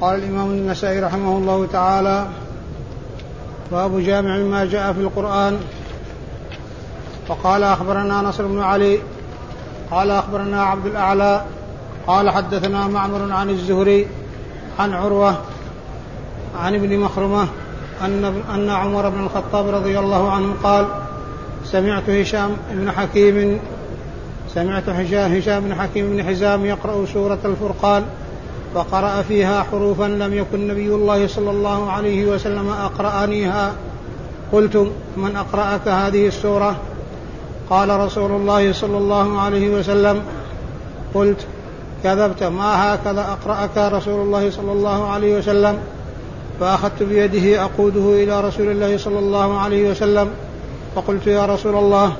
[0.00, 2.26] قال الإمام النسائي رحمه الله تعالى
[3.72, 5.58] باب جامع ما جاء في القرآن.
[7.28, 8.98] وقال أخبرنا نصر بن علي
[9.90, 11.44] قال أخبرنا عبد الأعلى
[12.06, 14.06] قال حدثنا معمر عن الزهري
[14.78, 15.36] عن عروة
[16.58, 17.46] عن ابن مخرمة
[18.04, 20.86] أن أن عمر بن الخطاب رضي الله عنه قال
[21.64, 23.60] سمعت هشام بن حكيم
[24.54, 28.04] سمعت هشام بن حكيم بن حزام يقرأ سورة الفرقان.
[28.74, 33.72] فقرأ فيها حروفا لم يكن نبي الله صلى الله عليه وسلم أقرأنيها.
[34.52, 34.76] قلت
[35.16, 36.76] من أقرأك هذه السورة؟
[37.70, 40.22] قال رسول الله صلى الله عليه وسلم
[41.14, 41.46] قلت
[42.04, 45.78] كذبت ما هكذا أقرأك رسول الله صلى الله عليه وسلم؟
[46.60, 50.30] فأخذت بيده أقوده إلى رسول الله صلى الله عليه وسلم
[50.94, 52.12] فقلت يا رسول الله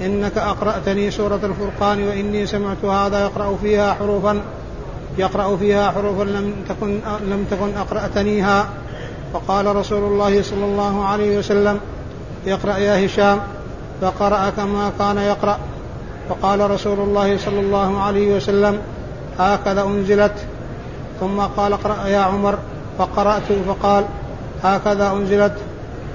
[0.00, 4.40] إنك أقرأتني سورة الفرقان وإني سمعت هذا يقرأ فيها حروفا.
[5.18, 8.68] يقرأ فيها حروفا لم تكن لم تكن أقرأتنيها.
[9.32, 11.80] فقال رسول الله صلى الله عليه وسلم
[12.46, 13.40] اقرأ يا هشام.
[14.00, 15.58] فقرأ كما كان يقرأ.
[16.28, 18.78] فقال رسول الله صلى الله عليه وسلم
[19.38, 20.34] هكذا أنزلت.
[21.20, 22.58] ثم قال اقرأ يا عمر.
[22.98, 24.04] فقرأت فقال
[24.62, 25.52] هكذا أنزلت.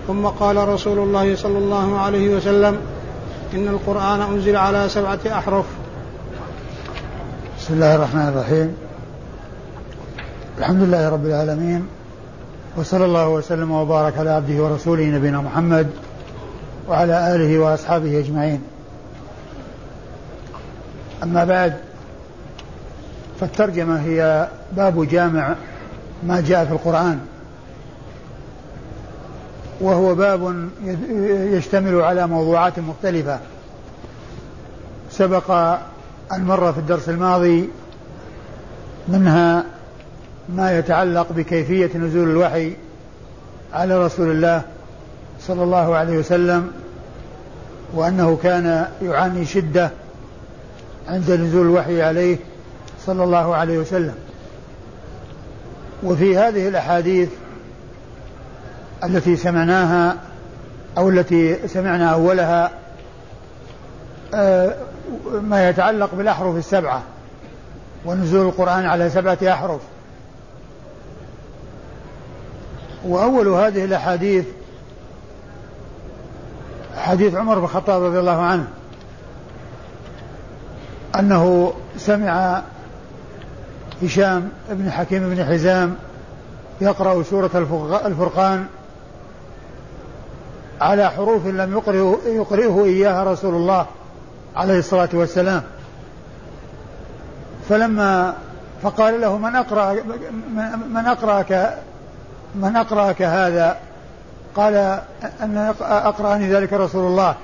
[0.08, 2.78] ثم قال رسول الله صلى الله عليه وسلم
[3.54, 5.66] إن القرآن أنزل على سبعة أحرف.
[7.60, 8.85] بسم الله الرحمن الرحيم.
[10.58, 11.88] الحمد لله رب العالمين
[12.78, 15.88] وصلى الله وسلم وبارك على عبده ورسوله نبينا محمد
[16.88, 18.62] وعلى آله وأصحابه أجمعين.
[21.24, 21.74] أما بعد
[23.40, 25.56] فالترجمة هي باب جامع
[26.24, 27.20] ما جاء في القرآن
[29.82, 30.70] وهو باب
[31.30, 33.40] يشتمل على موضوعات مختلفة.
[35.12, 35.52] سبق
[36.34, 37.70] أن مر في الدرس الماضي
[39.08, 39.75] منها
[40.50, 42.74] ما يتعلق بكيفية نزول الوحي
[43.74, 44.62] على رسول الله
[45.42, 46.72] صلى الله عليه وسلم
[47.94, 49.92] وأنه كان يعاني شدة
[51.08, 52.38] عند نزول الوحي عليه
[53.06, 54.16] صلى الله عليه وسلم.
[56.04, 57.30] وفي هذه الأحاديث
[59.04, 60.18] التي سمعناها
[60.98, 62.72] أو التي سمعنا أولها
[64.34, 64.76] آه،
[65.42, 67.02] ما يتعلق بالأحرف السبعة
[68.06, 69.82] ونزول القرآن على سبعة أحرف.
[73.06, 74.46] وأول هذه الأحاديث
[76.98, 78.68] حديث عمر بن الخطاب رضي الله عنه
[81.20, 82.62] أنه سمع
[84.04, 85.96] هشام بن حكيم بن حزام
[86.82, 87.50] يقرأ سورة
[88.06, 88.66] الفرقان
[90.82, 93.86] على حروف لم يقرئه, يقرئه إياها رسول الله
[94.56, 95.64] عليه الصلاة والسلام.
[97.70, 98.34] فلما
[98.84, 99.94] فقال له من أقرأ
[100.90, 101.78] من أقرأك
[102.56, 103.78] من أقرأك هذا؟
[104.56, 104.76] قال
[105.42, 107.36] أن أقرأني ذلك رسول الله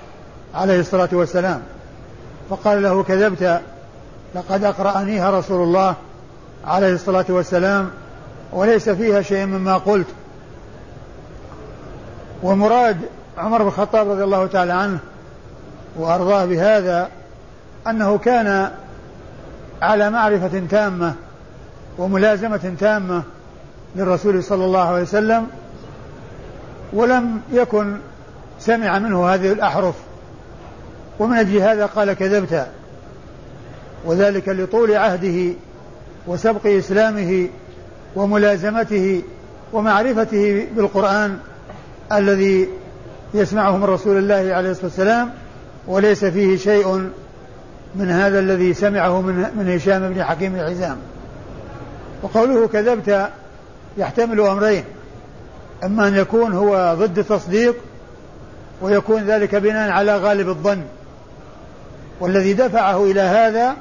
[0.56, 1.62] عليه الصلاة والسلام.
[2.50, 3.62] فقال له كذبت
[4.36, 5.96] لقد أقرأنيها رسول الله
[6.66, 7.90] عليه الصلاة والسلام
[8.52, 10.08] وليس فيها شيء مما قلت.
[12.44, 12.98] ومراد
[13.38, 15.00] عمر بن الخطاب رضي الله تعالى عنه
[15.96, 17.10] وأرضاه بهذا
[17.88, 18.72] أنه كان
[19.82, 21.14] على معرفة تامة
[21.98, 23.24] وملازمة تامة
[23.96, 25.48] للرسول صلى الله عليه وسلم
[26.94, 27.98] ولم يكن
[28.60, 29.96] سمع منه هذه الأحرف.
[31.20, 32.68] ومن أجل هذا قال كذبت.
[34.06, 35.54] وذلك لطول عهده
[36.28, 37.48] وسبق إسلامه
[38.16, 39.22] وملازمته
[39.74, 41.38] ومعرفته بالقرآن
[42.12, 42.70] الذي
[43.34, 45.32] يسمعه من رسول الله عليه الصلاة والسلام
[45.88, 47.10] وليس فيه شيء
[47.96, 50.98] من هذا الذي سمعه من من هشام بن حكيم الحزام
[52.24, 53.30] وقوله كذبت
[53.98, 54.84] يحتمل أمرين.
[55.84, 57.76] أما أن يكون هو ضد التصديق
[58.82, 60.82] ويكون ذلك بناء على غالب الظن.
[62.20, 63.76] والذي دفعه إلى هذا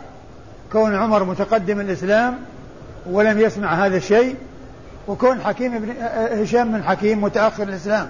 [0.73, 2.39] كون عمر متقدم الإسلام
[3.07, 4.37] ولم يسمع هذا الشيء
[5.09, 5.95] وكون حكيم بن
[6.43, 8.09] هشام بن حكيم متأخر الإسلام.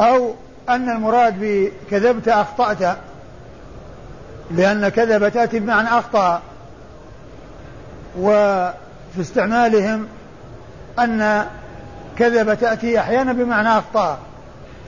[0.00, 0.34] أو
[0.68, 2.96] أن المراد بكذبت أخطأت
[4.50, 6.42] لأن كذب تأتي بمعنى أخطأ.
[9.10, 10.06] وفي استعمالهم
[10.98, 11.46] أن
[12.18, 14.18] كذب تأتي أحيانا بمعنى أخطأ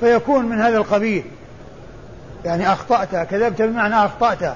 [0.00, 1.24] فيكون من هذا القبيل.
[2.44, 4.54] يعني أخطأت كذبت بمعنى أخطأت.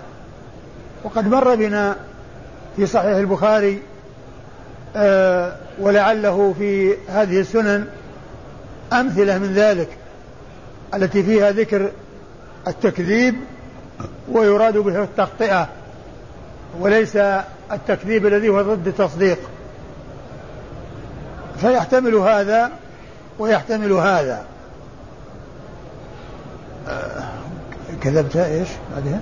[1.04, 1.96] وقد مر بنا
[2.76, 3.82] في صحيح البخاري
[4.96, 7.86] آه ولعله في هذه السنن
[8.92, 9.88] أمثلة من ذلك
[10.94, 11.90] التي فيها ذكر
[12.68, 13.34] التكذيب
[14.32, 15.68] ويراد به التخطئة
[16.80, 17.16] وليس
[17.72, 19.38] التكذيب الذي هو ضد التصديق.
[21.60, 22.70] فيحتمل هذا
[23.38, 24.44] ويحتمل هذا.
[26.88, 27.24] آه،
[28.02, 29.20] كذبت إيش بعدها؟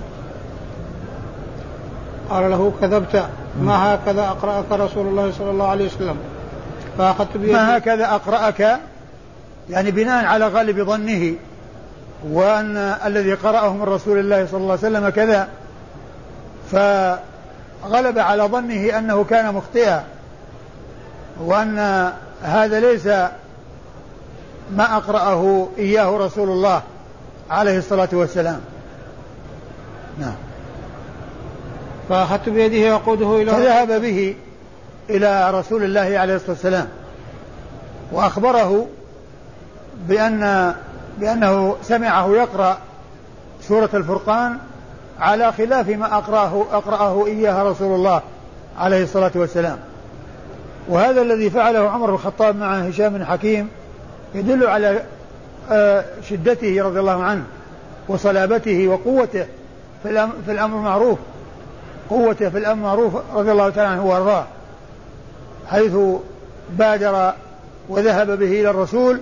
[2.29, 3.25] قال له كذبت.
[3.61, 6.17] ما هكذا أقرأك رسول الله صلى الله عليه وسلم؟
[6.97, 7.53] فأخذت بيده.
[7.53, 8.79] ما هكذا أقرأك؟
[9.69, 11.33] يعني بناء على غالب ظنه
[12.29, 15.47] وأن الذي قرأه من رسول الله صلى الله عليه وسلم كذا.
[16.71, 20.03] فغلب على ظنه أنه كان مخطئا
[21.39, 22.11] وأن
[22.45, 23.07] هذا ليس
[24.71, 26.81] ما أقرأه إياه رسول الله
[27.49, 28.61] عليه الصلاة والسلام.
[30.19, 30.35] نعم.
[32.09, 34.35] فأخذت بيده يقوده إلى فذهب به
[35.09, 36.87] إلى رسول الله عليه الصلاة والسلام.
[38.11, 38.87] وأخبره
[40.07, 40.75] بأن
[41.17, 42.77] بأنه سمعه يقرأ
[43.61, 44.57] سورة الفرقان
[45.19, 48.21] على خلاف ما أقرأه أقرأه إياها رسول الله
[48.77, 49.77] عليه الصلاة والسلام.
[50.87, 53.69] وهذا الذي فعله عمر بن الخطاب مع هشام بن حكيم
[54.35, 55.03] يدل على
[55.71, 57.43] آه، شدته رضي الله عنه
[58.07, 59.45] وصلابته وقوته
[60.03, 60.09] في
[60.51, 61.19] الأمر المعروف.
[62.09, 64.45] قوته في الأمر المعروف رضي الله تعالى عنه وأرضاه.
[65.67, 65.97] حيث
[66.69, 67.33] بادر
[67.89, 69.21] وذهب به إلى الرسول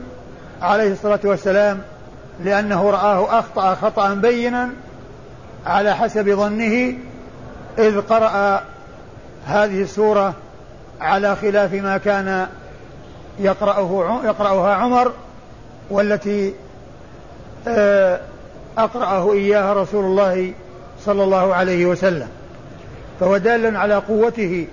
[0.62, 1.82] عليه الصلاة والسلام
[2.44, 4.70] لأنه رآه أخطأ خطأ بينا
[5.66, 6.94] على حسب ظنه
[7.78, 8.62] إذ قرأ
[9.46, 10.34] هذه السورة
[11.04, 12.48] على خلاف ما كان
[13.40, 15.12] يقرأه يقرأها عمر
[15.90, 16.54] والتي
[17.68, 18.20] آه،
[18.78, 20.54] أقرأه إياها رسول الله
[21.06, 22.28] صلى الله عليه وسلم
[23.20, 24.68] فهو دال على قوته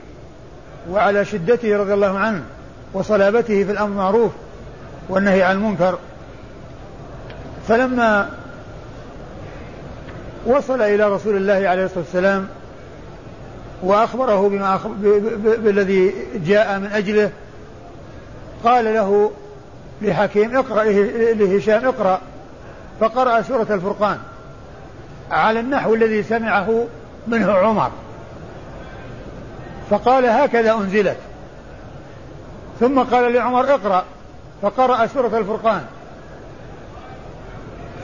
[0.90, 2.42] وعلى شدته رضي الله عنه
[2.92, 4.32] وصلابته في الأمر المعروف
[5.08, 5.98] والنهي عن المنكر.
[7.68, 8.30] فلما
[10.46, 12.48] وصل إلى رسول الله عليه الصلاة والسلام
[13.82, 14.92] وأخبره بما أخبر
[15.58, 17.30] بالذي جاء من أجله.
[18.64, 19.30] قال له
[20.02, 20.84] لحكيم اقرأ
[21.34, 22.20] لهشام اقرأ.
[23.00, 24.18] فقرأ سورة الفرقان
[25.30, 26.86] على النحو الذي سمعه
[27.26, 27.90] منه عمر.
[29.90, 31.16] فقال هكذا أنزلت.
[32.80, 34.04] ثم قال لعمر اقرأ.
[34.62, 35.82] فقرأ سورة الفرقان.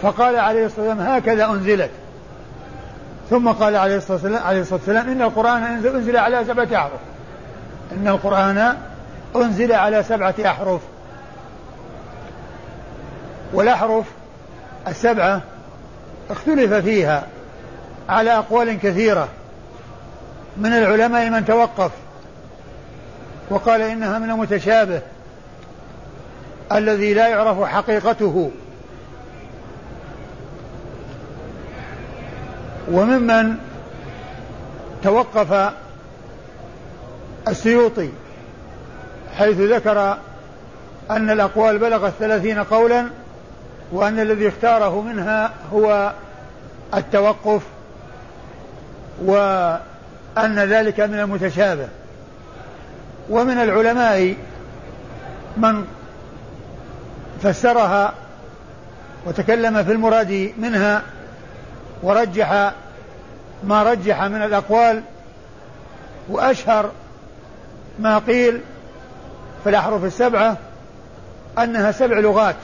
[0.03, 1.91] فقال عليه الصلاة والسلام هكذا أنزلت.
[3.31, 7.01] ثم قال عليه الصلاة والسلام, عليه الصلاة والسلام إن القرآن أنزل على سبعة أحرف.
[7.93, 8.77] إن القرآن
[9.37, 10.81] أنزل على سبعة أحرف.
[13.53, 14.05] والأحرف
[14.89, 15.41] السبعة
[16.31, 17.27] اختلف فيها
[18.09, 19.29] على أقوال كثيرة
[20.57, 21.91] من العلماء من توقف.
[23.51, 25.01] وقال إنها من المتشابه
[26.73, 28.51] الذي لا يعرف حقيقته.
[32.91, 33.57] وممن
[35.03, 35.73] توقف
[37.49, 38.09] السيوطي
[39.37, 40.19] حيث ذكر
[41.11, 43.07] أن الأقوال بلغت ثلاثين قولا
[43.93, 46.13] وأن الذي اختاره منها هو
[46.95, 47.63] التوقف
[49.25, 51.89] وأن ذلك من المتشابه.
[53.31, 54.35] ومن العلماء
[55.57, 55.85] من
[57.43, 58.13] فسرها
[59.27, 61.03] وتكلم في المراد منها
[62.03, 62.73] ورجح
[63.65, 65.03] ما رجح من الأقوال
[66.29, 66.91] وأشهر
[67.99, 68.61] ما قيل
[69.65, 70.57] في الأحرف السبعة
[71.59, 72.57] أنها سبع لغات.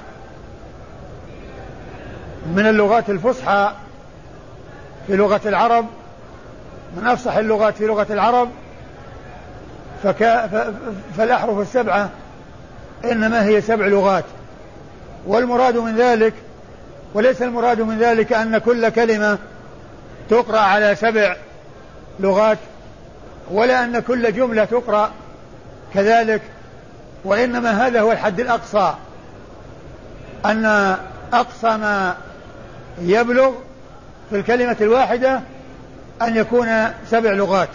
[2.47, 3.73] من اللغات الفصحى
[5.07, 5.87] في لغة العرب
[6.97, 8.49] من أفصح اللغات في لغة العرب
[10.03, 10.47] فكا
[11.17, 12.11] فالأحرف السبعة
[13.05, 14.25] إنما هي سبع لغات.
[15.27, 16.35] والمراد من ذلك
[17.15, 19.39] وليس المراد من ذلك أن كل كلمة
[20.31, 21.37] تقرأ على سبع
[22.21, 22.59] لغات
[23.51, 25.11] ولا أن كل جملة تقرأ
[25.95, 26.43] كذلك
[27.25, 28.95] وإنما هذا هو الحد الأقصى
[30.45, 30.97] أن
[31.33, 32.17] أقصى ما
[33.03, 33.53] يبلغ
[34.31, 35.41] في الكلمة الواحدة
[36.23, 36.69] أن يكون
[37.11, 37.69] سبع لغات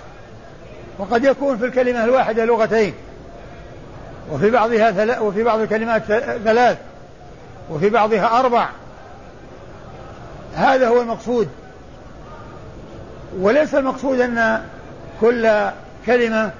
[0.98, 2.94] وقد يكون في الكلمة الواحدة لغتين
[4.32, 6.04] وفي بعضها ثلاث وفي بعض الكلمات
[6.44, 6.78] ثلاث
[7.70, 8.70] وفي بعضها أربع
[10.58, 11.48] هذا هو المقصود.
[13.40, 14.62] وليس المقصود أن
[15.22, 15.52] كل
[16.06, 16.52] كلمة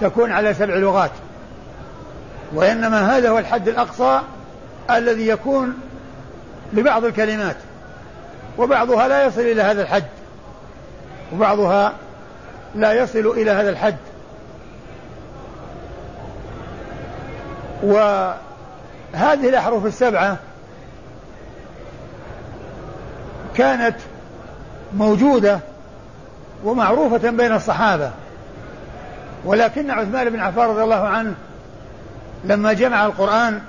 [0.00, 1.10] تكون على سبع لغات
[2.54, 4.20] وإنما هذا هو الحد الأقصى
[4.90, 5.74] الذي يكون
[6.72, 7.56] لبعض الكلمات
[8.58, 10.04] وبعضها لا يصل إلى هذا الحد
[11.32, 11.92] وبعضها
[12.74, 13.96] لا يصل إلى هذا الحد.
[17.82, 20.36] وهذه الأحرف السبعة
[23.56, 23.96] كانت
[24.94, 25.60] موجودة
[26.64, 28.10] ومعروفة بين الصحابة.
[29.44, 31.34] ولكن عثمان بن عفان رضي الله عنه
[32.44, 33.60] لما جمع القرآن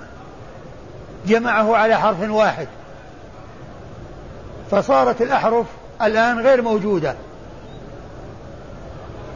[1.25, 2.67] جمعه على حرف واحد.
[4.71, 5.65] فصارت الأحرف
[6.01, 7.15] الآن غير موجودة.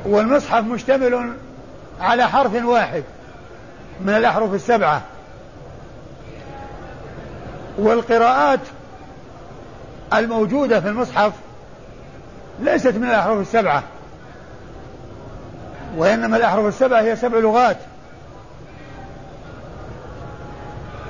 [0.06, 1.34] والمصحف مشتمل
[2.02, 3.04] على حرف واحد
[4.02, 5.02] من الأحرف السبعة.
[7.78, 8.60] والقراءات
[10.14, 11.34] الموجودة في المصحف
[12.60, 13.84] ليست من الأحرف السبعة
[15.98, 17.78] وإنما الأحرف السبعة هي سبع لغات.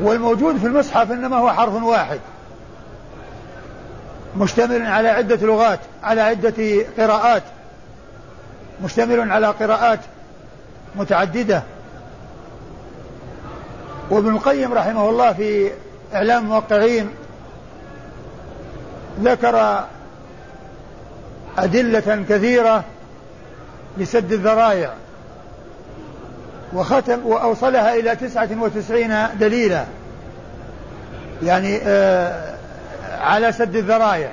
[0.01, 2.19] والموجود في المصحف إنما هو حرف واحد
[4.37, 7.43] مشتمل على عدة لغات على عدة قراءات
[8.83, 9.99] مشتمل على قراءات
[10.95, 11.63] متعددة.
[14.09, 15.71] وابن القيم رحمه الله في
[16.13, 17.09] إعلام الموقعين
[19.19, 19.86] ذكر
[21.57, 22.83] أدلة كثيرة
[23.97, 24.93] لسد الذرائع
[26.74, 29.86] وختم وأوصلها إلى تسعة وتسعين دليلا
[31.43, 32.57] يعني آه
[33.19, 34.29] على سد الذرائع.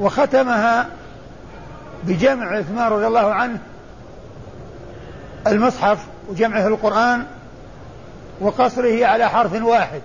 [0.00, 0.86] وختمها
[2.04, 3.58] بجمع عثمان رضي الله عنه
[5.46, 5.98] المصحف
[6.28, 7.24] وجمعه القرآن
[8.40, 10.00] وقصره على حرف واحد.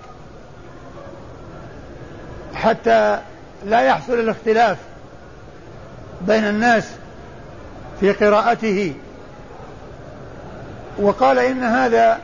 [2.66, 3.18] حتى
[3.64, 4.76] لا يحصل الاختلاف
[6.20, 6.90] بين الناس
[8.00, 8.94] في قراءته.
[10.98, 12.18] وقال إن هذا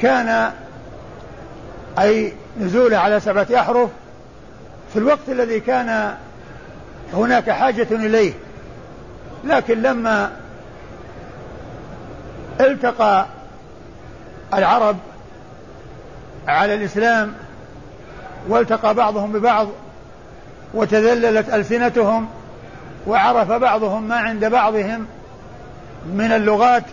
[0.00, 0.50] كان
[1.98, 3.90] أي نزوله على سبعة أحرف
[4.92, 6.14] في الوقت الذي كان
[7.12, 8.32] هناك حاجة إليه.
[9.44, 10.30] لكن لما
[12.60, 13.26] التقى
[14.54, 14.96] العرب
[16.48, 17.34] على الإسلام
[18.48, 19.68] والتقى بعضهم ببعض
[20.74, 22.28] وتذللت ألسنتهم
[23.06, 25.06] وعرف بعضهم ما عند بعضهم
[26.06, 26.84] من اللغات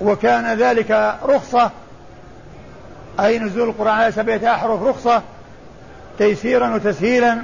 [0.00, 1.70] وكان ذلك رخصة.
[3.20, 5.22] أي نزول القرآن على سبعة أحرف رخصة
[6.18, 7.38] تيسيرا وتسهيلا.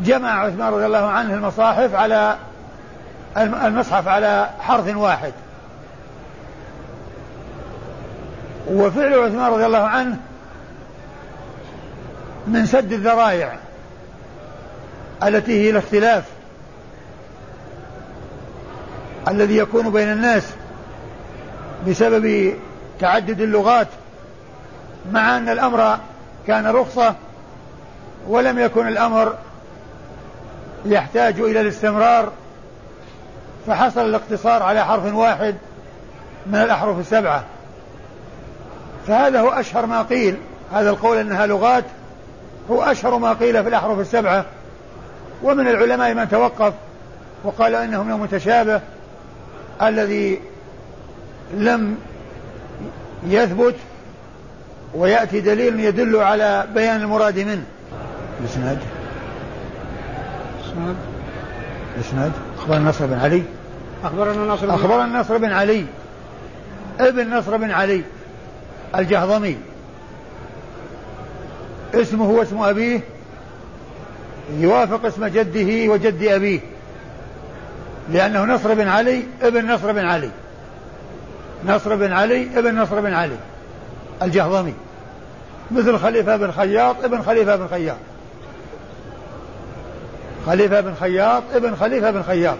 [0.00, 2.36] جمع عثمان رضي الله عنه المصاحف على
[3.36, 5.32] المصحف على حرف واحد.
[8.70, 10.16] وفعل عثمان رضي الله عنه
[12.46, 13.58] من سد الذرائع
[15.22, 16.24] التي هي الاختلاف
[19.28, 20.52] الذي يكون بين الناس
[21.88, 22.54] بسبب
[23.00, 23.88] تعدد اللغات
[25.12, 25.98] مع أن الأمر
[26.46, 27.14] كان رخصة
[28.28, 29.34] ولم يكن الأمر
[30.86, 32.32] يحتاج إلى الاستمرار
[33.66, 35.54] فحصل الاقتصار على حرف واحد
[36.46, 37.44] من الأحرف السبعة.
[39.06, 40.36] فهذا هو أشهر ما قيل
[40.72, 41.84] هذا القول أنها لغات
[42.70, 44.44] هو أشهر ما قيل في الأحرف السبعة.
[45.42, 46.72] ومن العلماء من توقف
[47.44, 48.80] وقال إنه من المتشابه
[49.82, 50.40] الذي
[51.54, 51.96] لم
[53.26, 53.74] يثبت
[54.94, 57.64] ويأتي دليل يدل على بيان المراد منه.
[58.40, 58.78] الإسناد.
[60.64, 60.96] الإسناد.
[61.96, 62.32] الإسناد.
[62.58, 63.42] أخبرنا نصر بن علي.
[64.04, 65.84] أخبرنا نصر بن أخبرنا نصر بن علي.
[67.00, 68.02] ابن نصر بن علي
[68.96, 69.56] الجهضمي.
[71.94, 73.00] اسمه هو اسم أبيه
[74.58, 76.60] يوافق اسم جده وجد أبيه
[78.12, 80.30] لأنه نصر بن علي ابن نصر بن علي
[81.66, 83.36] نصر بن علي ابن نصر بن علي
[84.22, 84.74] الجهضمي
[85.70, 87.96] مثل خليفة بن خياط ابن خليفة بن خياط
[90.46, 92.56] خليفة بن خياط ابن خليفة بن خياط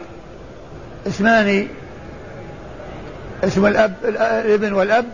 [1.06, 1.68] اسمان
[3.44, 5.06] اسم الأب الابن والأب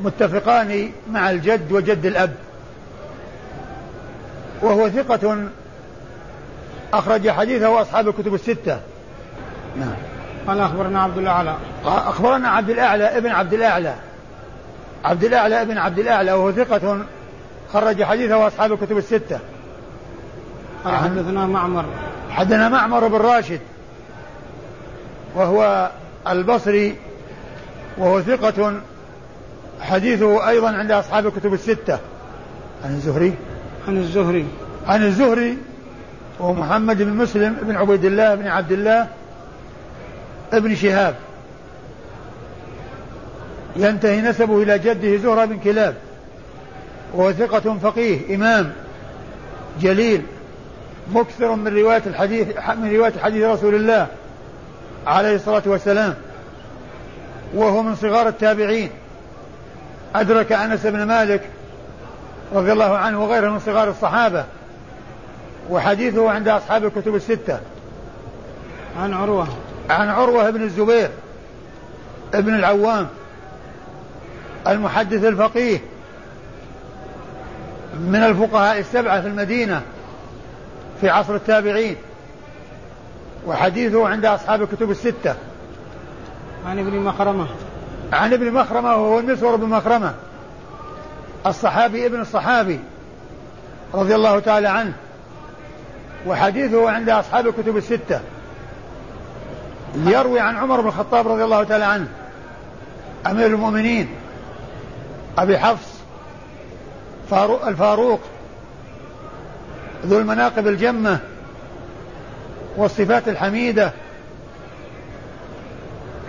[0.00, 2.34] متفقان مع الجد وجد الأب.
[4.62, 5.48] وهو ثقة
[6.94, 8.80] أخرج حديثه أصحاب الكتب الستة.
[9.76, 9.94] نعم.
[10.46, 11.54] قال أخبرنا عبد الأعلى.
[11.84, 13.94] أخبرنا عبد الأعلى ابن عبد الأعلى.
[15.04, 17.04] عبد الأعلى ابن عبد الأعلى وهو ثقة
[17.72, 19.38] خرج حديثه أصحاب الكتب الستة.
[20.84, 21.84] قال حدثنا معمر.
[22.30, 23.60] حدثنا معمر بن راشد.
[25.34, 25.90] وهو
[26.28, 26.96] البصري
[27.98, 28.80] وهو ثقة
[29.80, 31.98] حديثه أيضا عند أصحاب الكتب الستة.
[32.84, 33.34] عن الزهري.
[33.88, 34.46] عن الزهري.
[34.86, 35.58] عن الزهري
[36.40, 39.06] ومحمد بن مسلم بن عبيد الله بن عبد الله
[40.52, 41.14] ابن شهاب.
[43.76, 45.94] ينتهي نسبه إلى جده زهرة بن كلاب
[47.14, 48.72] وهو ثقة فقيه إمام
[49.80, 50.22] جليل
[51.12, 52.48] مكثر من رواية الحديث
[52.82, 54.06] من رواية حديث رسول الله
[55.06, 56.14] عليه الصلاة والسلام
[57.54, 58.90] وهو من صغار التابعين.
[60.14, 61.42] أدرك أنس بن مالك
[62.54, 64.44] رضي الله عنه وغيره من صغار الصحابة
[65.70, 67.60] وحديثه عند أصحاب الكتب الستة.
[69.02, 69.48] عن عروة.
[69.90, 71.10] عن عروة بن الزبير
[72.34, 73.08] ابن العوام
[74.66, 75.78] المحدث الفقيه
[78.00, 79.82] من الفقهاء السبعة في المدينة
[81.00, 81.96] في عصر التابعين
[83.46, 85.34] وحديثه عند أصحاب الكتب الستة.
[86.66, 87.46] عن ابن مخرمة.
[88.12, 90.14] عن ابن مخرمة وهو المسور بن مخرمة.
[91.46, 92.80] الصحابي ابن الصحابي
[93.94, 94.92] رضي الله تعالى عنه
[96.26, 98.20] وحديثه عند أصحاب الكتب الستة.
[99.96, 102.08] يروي عن عمر بن الخطاب رضي الله تعالى عنه
[103.26, 104.08] أمير المؤمنين
[105.38, 105.88] أبي حفص
[107.30, 108.20] فاروق الفاروق
[110.06, 111.18] ذو المناقب الجمة
[112.76, 113.92] والصفات الحميدة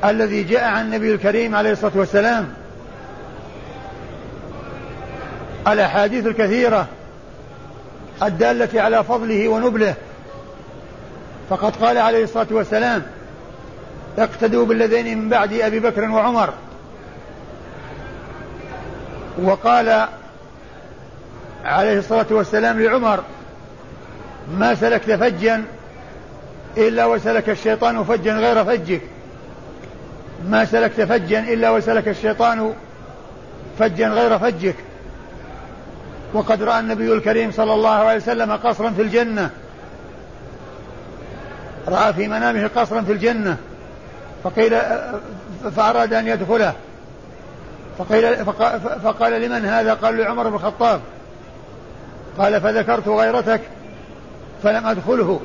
[0.05, 2.53] الذي جاء عن النبي الكريم عليه الصلاة والسلام.
[5.67, 6.87] الأحاديث الكثيرة
[8.23, 9.95] الدالة على فضله ونبله.
[11.49, 13.03] فقد قال عليه الصلاة والسلام
[14.17, 16.53] اقتدوا بالذين من بعد أبي بكر وعمر.
[19.43, 20.07] وقال
[21.65, 23.23] عليه الصلاة والسلام لعمر
[24.57, 25.63] ما سلكت فجا
[26.77, 29.01] إلا وسلك الشيطان فجا غير فجك.
[30.49, 32.73] ما سلكت فجا إلا وسلك الشيطان
[33.79, 34.75] فجا غير فجك.
[36.33, 39.49] وقد رأى النبي الكريم صلى الله عليه وسلم قصرا في الجنة.
[41.87, 43.57] رأى في منامه قصرا في الجنة.
[44.43, 44.77] فقيل
[45.75, 46.73] فأراد أن يدخله.
[47.97, 48.45] فقيل
[49.03, 51.01] فقال لمن هذا؟ قال لعمر بن الخطاب.
[52.37, 53.61] قال فذكرت غيرتك
[54.63, 55.39] فلم أدخله.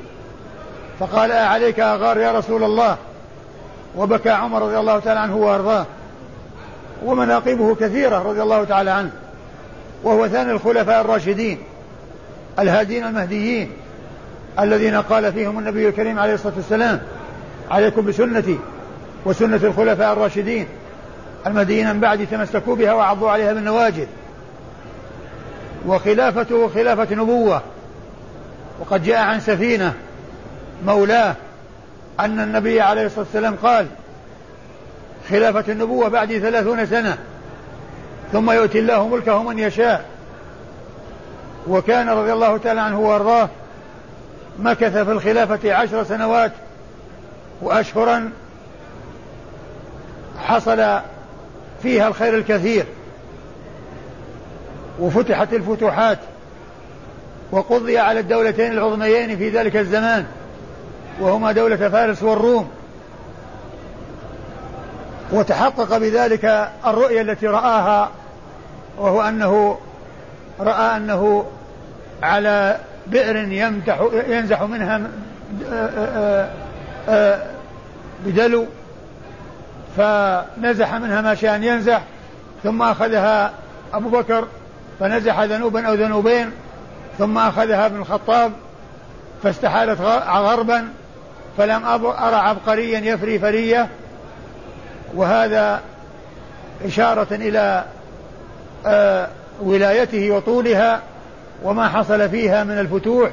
[1.00, 2.96] فقال أعليك أغار يا رسول الله؟
[3.96, 5.86] وبكى عمر رضي الله تعالى عنه وأرضاه.
[7.04, 9.10] ومناقبه كثيرة رضي الله تعالى عنه.
[10.04, 11.58] وهو ثاني الخلفاء الراشدين
[12.58, 13.70] الهادين المهديين
[14.61, 17.00] الذين قال فيهم النبي الكريم عليه الصلاة والسلام
[17.70, 18.58] عليكم بسنتي
[19.25, 20.66] وسنة الخلفاء الراشدين
[21.46, 24.06] المهديين من بعد تمسكوا بها وعضوا عليها بالنواجذ
[25.86, 27.62] وخلافته خلافة نبوة
[28.80, 29.93] وقد جاء عن سفينة
[30.86, 31.34] مولاه
[32.21, 33.86] أن النبي عليه الصلاة والسلام قال
[35.30, 37.19] خلافة النبوة بعد ثلاثون سنة
[38.34, 40.04] ثم يؤتي الله ملكه من يشاء.
[41.68, 43.49] وكان رضي الله تعالى عنه وأرضاه
[44.58, 46.52] مكث في الخلافة عشر سنوات
[47.62, 48.30] وأشهرا
[50.38, 51.00] حصل
[51.82, 52.84] فيها الخير الكثير.
[55.00, 56.18] وفتحت الفتوحات
[57.50, 60.26] وقضي على الدولتين العظميين في ذلك الزمان
[61.20, 62.70] وهما دولة فارس والروم.
[65.32, 68.10] وتحقق بذلك الرؤية التي رآها
[68.99, 69.78] وهو أنه
[70.61, 71.47] رأى أنه
[72.23, 75.00] على بئر يمتح ينزح منها
[78.26, 78.67] بدلو
[79.97, 82.02] فنزح منها ما شاء أن ينزح
[82.63, 83.52] ثم أخذها
[83.95, 84.47] أبو بكر
[85.00, 86.50] فنزح ذنوبا أو ذنوبين
[87.19, 88.52] ثم أخذها ابن الخطاب
[89.43, 90.89] فاستحالت غربا
[91.59, 93.89] فلم أرى عبقريا يفري فرية
[95.15, 95.80] وهذا
[96.85, 97.94] إشارة إلى آه
[99.62, 101.00] ولايته وطولها
[101.62, 103.30] وما حصل فيها من الفتوح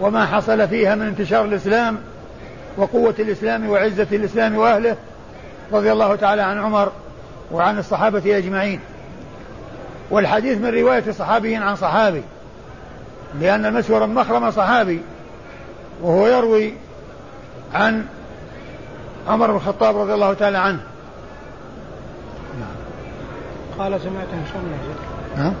[0.00, 1.98] وما حصل فيها من انتشار الإسلام
[2.76, 4.96] وقوة الإسلام وعزة الإسلام وأهله
[5.72, 6.92] رضي الله تعالى عن عمر
[7.52, 8.80] وعن الصحابة أجمعين.
[10.10, 12.22] والحديث من رواية صحابي عن صحابي
[13.40, 15.00] لأن المسور المخرم صحابي
[16.02, 16.74] وهو يروي
[17.74, 18.04] عن
[19.28, 20.80] عمر بن الخطاب رضي الله تعالى عنه.
[23.78, 25.52] قال سمعت هشام بن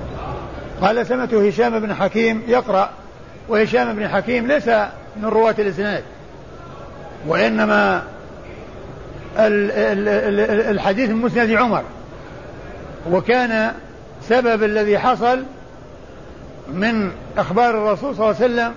[0.80, 2.90] قال سمعت هشام بن حكيم يقرأ
[3.48, 4.68] وهشام بن حكيم ليس
[5.16, 6.02] من رواة الإسناد
[7.26, 8.02] وإنما
[10.70, 11.82] الحديث من مسند عمر
[13.10, 13.72] وكان
[14.22, 15.42] سبب الذي حصل
[16.68, 18.74] من أخبار الرسول صلى الله عليه وسلم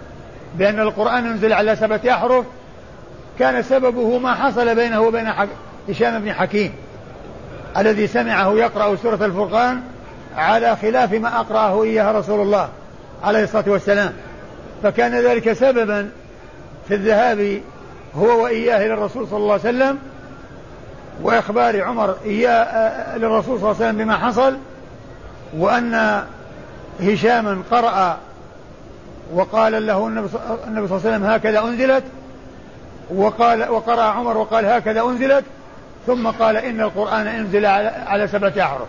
[0.55, 2.45] بأن القرآن ينزل على سبعة أحرف
[3.39, 5.31] كان سببه ما حصل بينه وبين
[5.89, 6.73] هشام بن حكيم.
[7.77, 9.81] الذي سمعه يقرأ سورة الفرقان
[10.37, 12.69] على خلاف ما أقرأه إياها رسول الله
[13.23, 14.13] عليه الصلاة والسلام.
[14.83, 16.09] فكان ذلك سببا
[16.87, 17.61] في الذهاب
[18.15, 19.97] هو وإياه إلى الرسول صلى الله عليه وسلم
[21.23, 24.57] وإخبار عمر إياه للرسول صلى الله عليه وسلم بما حصل
[25.57, 26.23] وأن
[27.01, 28.17] هشاما قرأ
[29.33, 32.03] وقال له النبي صلى الله عليه وسلم هكذا أنزلت
[33.15, 35.43] وقال وقرأ عمر وقال هكذا أنزلت
[36.07, 37.65] ثم قال إن القرآن أنزل
[38.05, 38.87] على سبعة أحرف.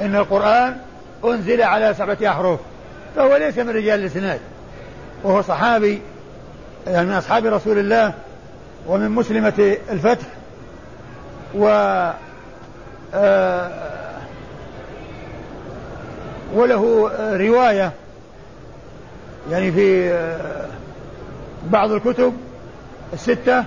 [0.00, 0.76] إن القرآن
[1.24, 2.60] أنزل على سبعة أحرف.
[3.16, 4.40] فهو ليس من رجال الإسناد.
[5.24, 6.00] وهو صحابي
[6.86, 8.14] يعني من أصحاب رسول الله
[8.86, 10.26] ومن مسلمة الفتح.
[11.54, 11.66] و
[13.14, 13.70] آه،
[16.54, 17.92] وله رواية
[19.50, 20.66] يعني في آه،
[21.66, 22.32] بعض الكتب
[23.12, 23.64] الستة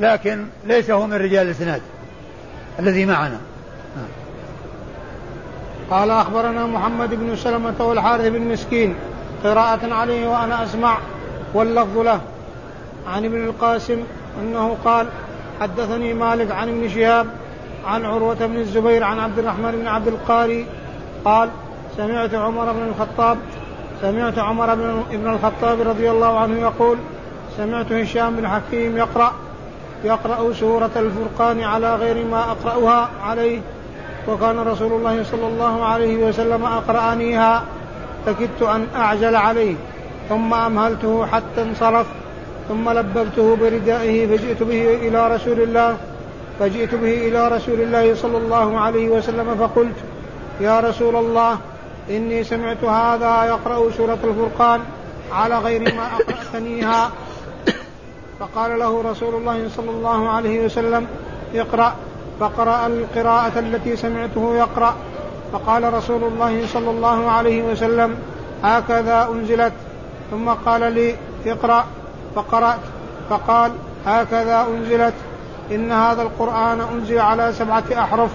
[0.00, 1.80] لكن ليس هو من رجال الإسناد.
[2.78, 3.40] الذي معنا.
[5.90, 8.94] قال أخبرنا محمد بن سلمة والحارث بن مسكين
[9.44, 10.98] قراءة عليه وأنا أسمع
[11.54, 12.20] واللفظ له.
[13.06, 14.04] عن ابن القاسم
[14.40, 15.06] أنه قال
[15.60, 17.26] حدثني مالك عن ابن شهاب
[17.86, 20.66] عن عروة بن الزبير عن عبد الرحمن بن عبد القاري
[21.24, 21.48] قال
[21.96, 23.38] سمعت عمر بن الخطاب
[24.02, 24.74] سمعت عمر
[25.10, 26.98] بن الخطاب رضي الله عنه يقول
[27.56, 29.32] سمعت هشام بن حكيم يقرأ
[30.04, 33.60] يقرأ سورة الفرقان على غير ما أقرأها عليه.
[34.28, 37.62] وكان رسول الله صلى الله عليه وسلم أقرأنيها
[38.26, 39.74] فكدت أن أعجل عليه.
[40.28, 42.06] ثم أمهلته حتى انصرف
[42.68, 45.96] ثم لببته بردائه فجئت به إلى رسول الله
[46.60, 49.96] فجئت به إلى رسول الله صلى الله عليه وسلم فقلت
[50.60, 51.58] يا رسول الله
[52.10, 54.80] إني سمعت هذا يقرأ سورة الفرقان
[55.32, 57.10] على غير ما أقرأتنيها
[58.40, 61.06] فقال له رسول الله صلى الله عليه وسلم
[61.54, 61.92] اقرأ.
[62.40, 64.94] فقرأ القراءة التي سمعته يقرأ.
[65.52, 68.16] فقال رسول الله صلى الله عليه وسلم
[68.62, 69.72] هكذا أنزلت.
[70.30, 71.14] ثم قال لي
[71.46, 71.84] اقرأ.
[72.34, 72.80] فقرأت.
[73.30, 73.72] فقال
[74.06, 75.14] هكذا أنزلت.
[75.70, 78.30] إن هذا القرآن أنزل على سبعة أحرف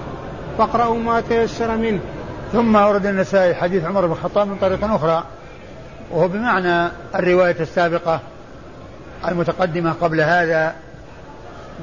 [0.57, 1.99] فاقرأوا ما تيسر منه.
[2.53, 5.23] ثم ورد النسائي حديث عمر بن الخطاب من طريق أخرى
[6.11, 8.19] وهو بمعنى الرواية السابقة.
[9.27, 10.73] المتقدمة قبل هذا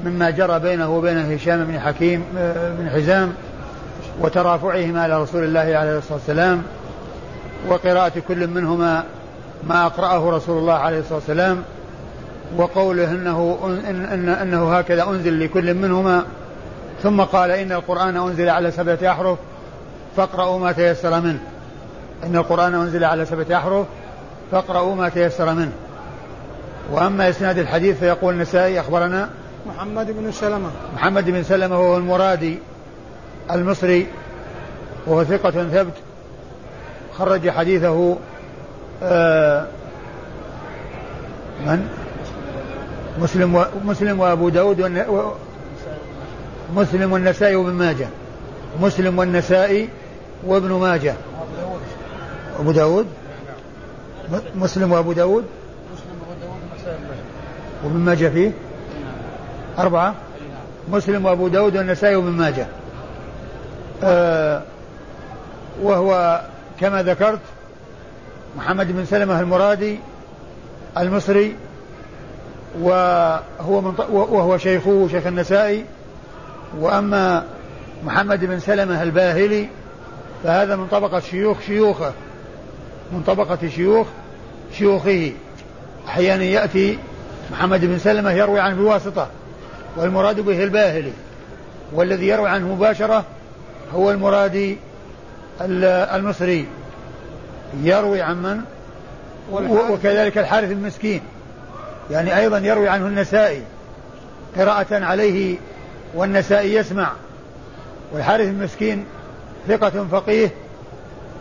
[0.05, 2.23] مما جرى بينه وبين هشام بن حكيم
[2.79, 3.33] بن حزام
[4.21, 6.63] وترافعهما على رسول الله عليه الصلاة والسلام
[7.67, 9.03] وقراءة كل منهما
[9.67, 11.63] ما أقرأه رسول الله عليه الصلاة والسلام
[12.57, 16.23] وقوله إنه, إن إن أنه هكذا أنزل لكل منهما
[17.03, 19.37] ثم قال إن القرآن أنزل على سبعة أحرف
[20.17, 21.39] فاقرأوا ما تيسر منه.
[22.23, 23.85] إن القرآن أنزل على سبعة أحرف
[24.51, 25.71] فاقرأوا ما تيسر منه.
[26.91, 29.29] وأما إسناد الحديث فيقول النسائي أخبرنا
[29.67, 30.69] محمد بن سلمة.
[30.95, 32.59] محمد بن سلمة وهو المرادي
[33.51, 34.07] المصري
[35.07, 35.93] وهو ثقة ثبت
[37.17, 38.17] خرج حديثه
[39.03, 39.67] آه
[41.65, 41.87] من؟
[43.19, 45.31] مسلم و مسلم وأبو داود و
[46.75, 48.07] مسلم والنسائي وابن ماجه.
[48.81, 49.89] مسلم والنسائي
[50.45, 51.13] وابن ماجه.
[52.59, 53.07] أبو داود؟
[54.55, 55.45] مسلم وأبو داود؟
[57.83, 58.51] وابن ماجه فيه؟
[59.79, 60.15] أربعة.
[60.91, 62.67] مسلم وأبو داود والنسائي وابن ماجه.
[64.03, 64.61] آه
[65.81, 66.41] وهو
[66.79, 67.39] كما ذكرت
[68.57, 69.99] محمد بن سلمة المرادي
[70.97, 71.55] المصري
[72.81, 75.85] وهو من وهو شيخه شيخ النسائي.
[76.79, 77.43] وأما
[78.05, 79.67] محمد بن سلمة الباهلي
[80.43, 82.11] فهذا من طبقة شيوخ شيوخه
[83.11, 84.07] من طبقة شيوخ
[84.73, 85.31] شيوخه.
[86.07, 86.97] أحيانا يأتي
[87.51, 89.27] محمد بن سلمة يروي عنه بواسطة
[89.97, 91.11] والمراد به الباهلي
[91.93, 93.25] والذي يروي عنه مباشرة
[93.93, 94.77] هو المرادي
[95.61, 96.67] المصري.
[97.83, 98.61] يروي عن من؟
[99.91, 101.21] وكذلك الحارث المسكين.
[102.11, 103.61] يعني أيضا يروي عنه النسائي
[104.57, 105.57] قراءة عليه
[106.15, 107.11] والنسائي يسمع.
[108.13, 109.05] والحارث المسكين
[109.67, 110.49] ثقة فقيه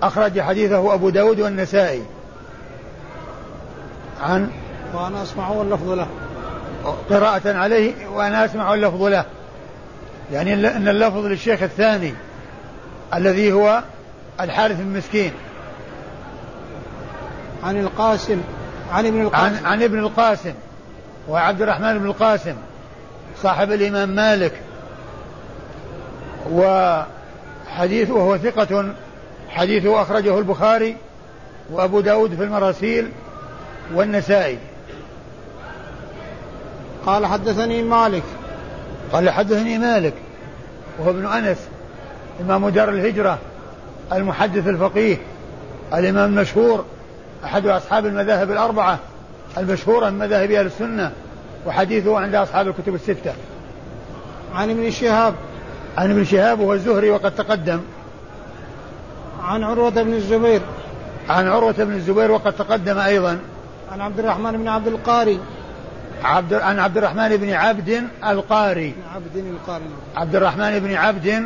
[0.03, 2.03] أخرج حديثه أبو داود والنسائي.
[4.21, 4.51] عن
[4.95, 6.07] وأنا أسمع واللفظ له.
[7.11, 9.25] قراءة عليه وأنا أسمع اللفظ له.
[10.33, 12.15] يعني أن اللفظ للشيخ الثاني
[13.15, 13.83] الذي هو
[14.41, 15.33] الحارث المسكين
[17.65, 18.41] عن القاسم
[18.93, 19.57] عن ابن القاسم.
[19.57, 20.55] عن, عن ابن القاسم
[21.29, 22.55] وعبد الرحمن بن القاسم
[23.43, 24.53] صاحب الإمام مالك.
[26.53, 28.93] وحديث وهو ثقة
[29.49, 30.97] حديثه أخرجه البخاري
[31.71, 33.11] وأبو داود في المراسيل
[33.95, 34.59] والنسائي.
[37.09, 38.23] قال حدثني مالك.
[39.13, 40.15] قال حدثني مالك
[40.99, 41.59] وهو ابن أنس
[42.41, 43.39] إمام دار الهجرة
[44.13, 45.17] المحدث الفقيه
[45.95, 46.85] الإمام المشهور
[47.45, 48.99] أحد أصحاب المذاهب الأربعة
[49.59, 51.13] المشهورة من مذاهب أهل السنة
[51.67, 53.33] وحديثه عند أصحاب الكتب الستة.
[54.55, 55.35] عن ابن شهاب.
[55.99, 57.81] عن ابن شهاب وهو الزهري وقد تقدم.
[59.43, 60.61] عن عروة بن الزبير.
[61.29, 63.39] عن عروة بن الزبير وقد تقدم أيضا.
[63.93, 65.41] عن عبد الرحمن بن عبد القاري.
[66.25, 68.95] عبد عن عبد الرحمن بن عبد القاري.
[69.15, 69.85] عبد القاري.
[70.17, 71.45] عبد الرحمن بن عبد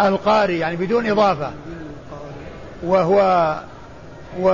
[0.00, 1.50] القاري يعني بدون إضافة.
[2.82, 3.56] وهو
[4.40, 4.48] و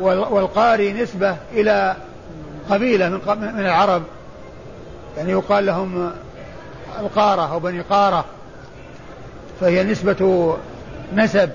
[0.00, 1.96] والقاري نسبة إلى
[2.70, 3.20] قبيلة من
[3.54, 4.02] من العرب.
[5.16, 6.10] يعني يقال لهم
[7.00, 8.24] القارة أو بني قارة.
[9.60, 10.56] فهي نسبة
[11.14, 11.50] نسب.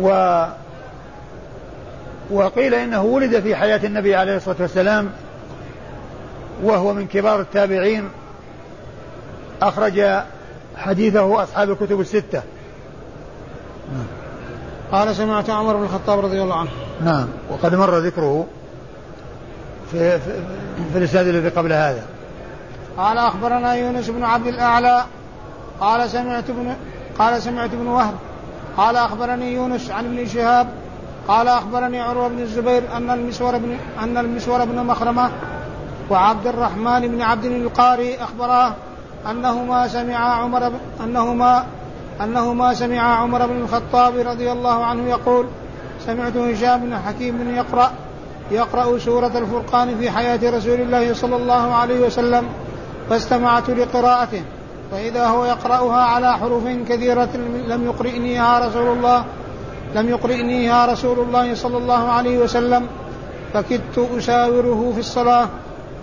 [0.00, 0.44] و
[2.30, 5.10] وقيل إنه ولد في حياة النبي عليه الصلاة والسلام
[6.62, 8.08] وهو من كبار التابعين.
[9.62, 10.02] أخرج
[10.76, 12.42] حديثه أصحاب الكتب الستة.
[13.92, 14.06] نعم.
[14.92, 16.70] قال سمعت عمر بن الخطاب رضي الله عنه.
[17.04, 17.28] نعم.
[17.50, 18.46] وقد مر ذكره
[19.90, 20.42] في, في,
[20.92, 22.02] في الإسناد الذي قبل هذا.
[22.96, 25.04] قال أخبرنا يونس بن عبد الأعلى.
[25.80, 26.74] قال سمعت ابن
[27.18, 28.14] قال سمعت ابن وهب.
[28.76, 30.68] قال أخبرني يونس عن ابن شهاب
[31.30, 35.30] قال أخبرني عروة بن الزبير أن المسور بن أن المسور بن مخرمة
[36.10, 38.72] وعبد الرحمن بن عبد القاري أخبراه
[39.30, 40.72] أنهما سمعا عمر
[41.04, 41.64] أنهما
[42.20, 45.46] أنهما سمعا عمر بن الخطاب رضي الله عنه يقول
[46.06, 47.90] سمعت هشام بن حكيم بن يقرأ
[48.50, 52.48] يقرأ سورة الفرقان في حياة رسول الله صلى الله عليه وسلم
[53.10, 54.42] فاستمعت لقراءته
[54.90, 59.24] فإذا هو يقرأها على حروف كثيرة لم يقرئنيها رسول الله
[59.94, 62.86] لم يقرئنيها رسول الله صلى الله عليه وسلم
[63.54, 65.48] فكدت أساوره في الصلاة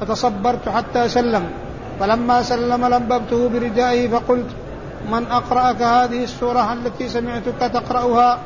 [0.02, 1.44] فتصبرت حتى سلم.
[2.00, 4.50] فلما سلم لببته بردائه فقلت
[5.12, 8.40] من أقرأك هذه السورة التي سمعتك تقرأها؟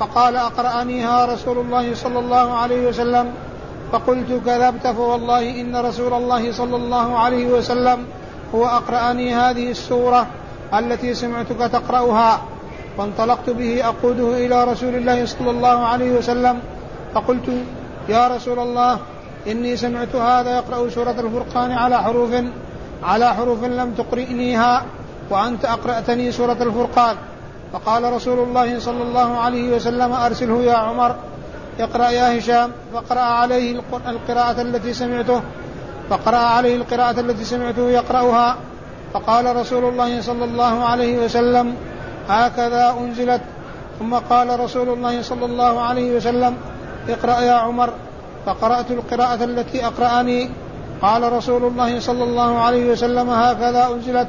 [0.00, 3.26] فقال أقرأنيها رسول الله صلى الله عليه وسلم.
[3.92, 7.98] فقلت كذبت فوالله إن رسول الله صلى الله عليه وسلم
[8.54, 10.26] هو أقرأني هذه السورة
[10.74, 12.40] التي سمعتك تقرأها.
[12.98, 16.58] فانطلقت به أقوده إلى رسول الله صلى الله عليه وسلم
[17.14, 17.48] فقلت
[18.08, 18.98] يا رسول الله
[19.46, 22.32] إني سمعت هذا يقرأ سورة الفرقان على حروف
[23.02, 24.84] على حروف لم تقرئنيها
[25.30, 27.16] وأنت أقرأتني سورة الفرقان.
[27.72, 31.14] فقال رسول الله صلى الله عليه وسلم أرسله يا عمر
[31.80, 32.70] اقرأ يا هشام.
[32.94, 35.40] فقرأ عليه القراءة التي سمعته
[36.10, 38.56] فقرأ عليه القراءة التي سمعته يقرأها.
[39.14, 41.74] فقال رسول الله صلى الله عليه وسلم
[42.28, 43.40] هكذا أنزلت
[43.98, 46.56] ثم قال رسول الله صلى الله عليه وسلم
[47.08, 47.90] اقرأ يا عمر.
[48.46, 50.50] فقرأت القراءة التي أقرأني.
[51.02, 54.28] قال رسول الله صلى الله عليه وسلم هكذا أنزلت.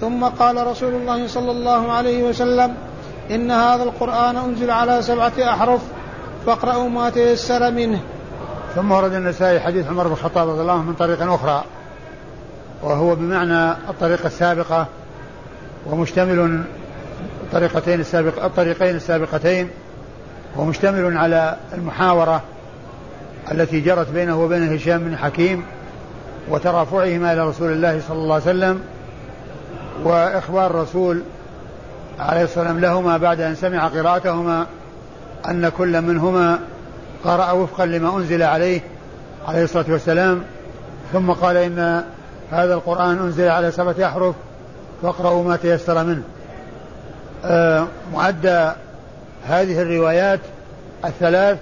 [0.00, 2.74] ثم قال رسول الله صلى الله عليه وسلم
[3.30, 5.80] إن هذا القرآن أنزل على سبعة أحرف
[6.46, 8.00] فاقرأوا ما تيسر منه.
[8.74, 11.64] ثم ورد النسائي حديث عمر بن الخطاب رضي الله عنه من طريق أخرى
[12.82, 14.86] وهو بمعنى الطريقة السابقة
[15.86, 16.64] ومشتمل
[17.48, 19.68] الطريقتين السابق الطريقين السابقتين
[20.56, 22.42] ومشتمل على المحاورة
[23.52, 25.64] التي جرت بينه وبين هشام بن حكيم
[26.48, 28.80] وترافعهما إلى رسول الله صلى الله عليه وسلم
[30.04, 31.22] وإخبار الرسول
[32.18, 34.66] عليه الصلاة والسلام لهما بعد أن سمع قراءتهما
[35.48, 36.58] أن كل منهما
[37.24, 38.80] قرأ وفقا لما أنزل عليه
[39.48, 40.42] عليه الصلاة والسلام.
[41.12, 42.04] ثم قال إن
[42.50, 44.34] هذا القرآن أنزل على سبعة أحرف
[45.02, 46.22] فاقرأوا ما تيسر منه.
[48.12, 48.72] معدى
[49.46, 50.40] هذه الروايات
[51.04, 51.58] الثلاث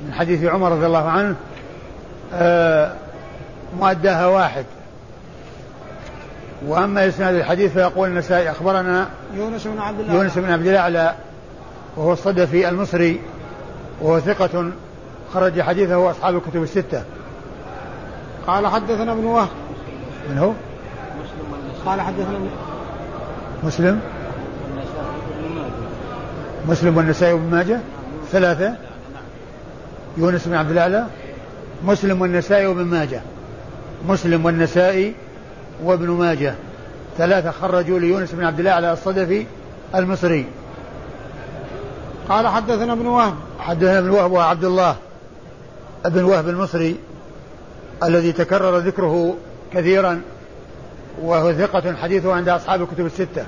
[0.00, 1.34] من حديث عمر رضي الله عنه
[2.34, 2.92] آه
[3.78, 4.64] مؤداها واحد.
[6.66, 10.14] وأما إسناد الحديث فيقول النسائي أخبرنا يونس بن عبد الله.
[10.14, 11.14] يونس بن عبد الأعلى
[11.96, 13.20] وهو الصدفي المصري
[14.00, 14.70] وهو ثقة
[15.34, 17.02] خرج حديثه أصحاب الكتب الستة.
[18.46, 19.48] قال حدثنا ابن وهب.
[20.30, 20.52] من هو؟
[21.86, 22.38] قال حدثنا
[23.62, 24.00] مسلم؟
[26.68, 27.80] مسلم والنسائي وابن ماجه؟
[28.32, 28.74] ثلاثة.
[30.16, 31.06] يونس بن عبد الأعلى.
[31.84, 33.22] مسلم والنسائي وابن ماجه.
[34.08, 35.14] مسلم والنسائي
[35.84, 36.54] وابن ماجه.
[37.18, 39.46] ثلاثة خرجوا ليونس بن عبد الأعلى الصدفي
[39.94, 40.46] المصري.
[42.28, 43.34] قال حدثنا ابن وهب.
[43.58, 44.96] حدثنا ابن وهب وعبد الله
[46.04, 46.96] ابن وهب المصري
[48.02, 49.36] الذي تكرر ذكره
[49.72, 50.20] كثيرا
[51.22, 53.46] وهو ثقة حديثه عند أصحاب الكتب الستة.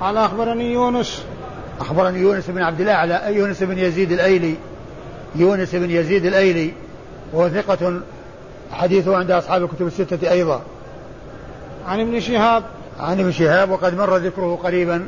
[0.00, 1.24] قال أخبرني يونس
[1.80, 4.54] أخبرني يونس بن عبد الأعلى يونس بن يزيد الأيلي.
[5.34, 6.72] يونس بن يزيد الأيلي.
[7.32, 8.00] وهو ثقة
[8.72, 10.62] حديثه عند أصحاب الكتب الستة أيضا.
[11.86, 12.62] عن ابن شهاب.
[13.00, 15.06] عن ابن شهاب وقد مر ذكره قريبا.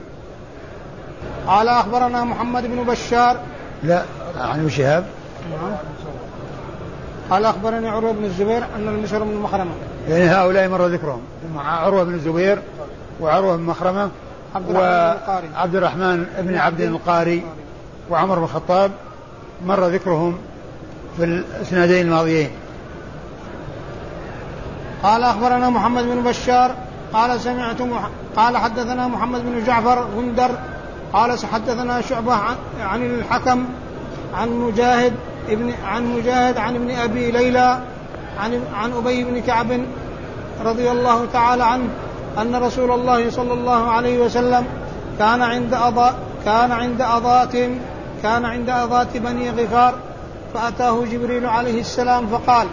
[1.47, 3.41] قال أخبرنا محمد بن بشار.
[3.83, 4.03] لا
[4.41, 5.07] عن ابن شهاب.
[7.31, 9.71] قال أخبرني عروة بن الزبير أن المسر بن مخرمة
[10.09, 11.21] يعني هؤلاء مر ذكرهم.
[11.55, 12.59] مع عروة بن الزبير
[13.21, 14.11] وعروة بن مخرمة.
[14.55, 17.43] عبد الرحمن وعبد الرحمن بن عبد القاري
[18.11, 18.91] وعمر بن الخطاب
[19.67, 20.39] مر ذكرهم
[21.17, 22.51] في الإسنادين الماضيين.
[25.03, 26.75] قال أخبرنا محمد بن بشار
[27.13, 28.09] قال سمعت مح...
[28.37, 30.51] قال حدثنا محمد بن جعفر غندر
[31.13, 33.65] قال حدثنا شعبة عن, عن الحكم
[34.35, 35.13] عن مجاهد
[35.49, 37.81] ابن عن مجاهد عن ابن أبي ليلى
[38.39, 39.81] عن عن أبي بن كعب
[40.65, 41.89] رضي الله تعالى عنه
[42.39, 44.65] أن رسول الله صلى الله عليه وسلم
[45.19, 46.15] كان عند أضاء
[46.45, 47.71] كان عند أضاءة
[48.23, 49.95] كان عند أضاءة بني غفار
[50.55, 52.67] فأتاه جبريل عليه السلام فقال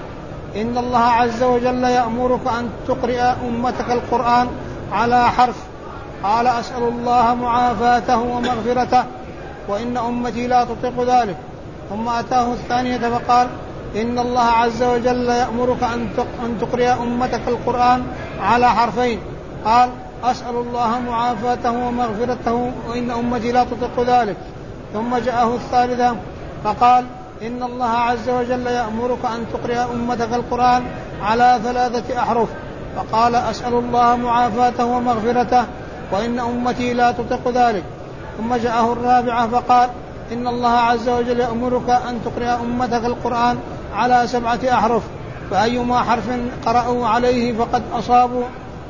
[0.55, 4.47] إن الله عز وجل يأمرك أن تقرئ أمتك القرآن
[4.91, 5.55] على حرف.
[6.23, 9.03] قال أسأل الله معافاته ومغفرته
[9.67, 11.37] وإن أمتي لا تطيق ذلك.
[11.89, 13.47] ثم أتاه الثانية فقال
[13.95, 15.83] إن الله عز وجل يأمرك
[16.43, 18.03] أن تقرئ أمتك القرآن
[18.41, 19.19] على حرفين.
[19.65, 19.89] قال
[20.23, 24.37] أسأل الله معافاته ومغفرته وإن أمتي لا تطيق ذلك.
[24.93, 26.15] ثم جاءه الثالثة
[26.63, 27.05] فقال
[27.41, 30.83] إن الله عز وجل يأمرك أن تقرئ أمتك القرآن
[31.23, 32.49] على ثلاثة أحرف.
[32.95, 35.65] فقال أسأل الله معافاته ومغفرته
[36.11, 37.83] وإن أمتي لا تطيق ذلك.
[38.37, 39.89] ثم جاءه الرابعة فقال
[40.31, 43.57] إن الله عز وجل يأمرك أن تقرئ أمتك القرآن
[43.95, 45.03] على سبعة أحرف
[45.51, 46.29] فأيما حرف
[46.65, 48.43] قرأوا عليه فقد أصابوا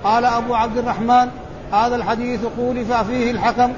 [0.04, 1.28] قال أبو عبد الرحمن
[1.72, 3.74] هذا الحديث قولف فيه الحكم